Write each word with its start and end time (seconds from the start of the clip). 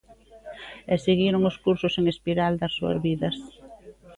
E 0.93 0.95
seguiron 1.05 1.41
os 1.51 1.59
cursos 1.65 1.93
en 1.99 2.05
espiral 2.13 2.53
das 2.61 2.75
súas 2.77 2.97
vidas. 3.07 3.35